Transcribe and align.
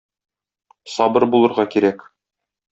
Сабыр 0.95 1.27
булырга 1.37 1.69
кирәк. 1.77 2.05